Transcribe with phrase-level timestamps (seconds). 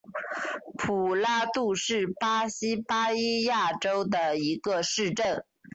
[0.79, 5.45] 普拉杜是巴西巴伊亚州的一个市镇。